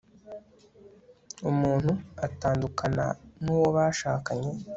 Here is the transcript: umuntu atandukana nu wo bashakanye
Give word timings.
umuntu 1.49 1.91
atandukana 2.27 3.05
nu 3.43 3.53
wo 3.59 3.67
bashakanye 3.75 4.51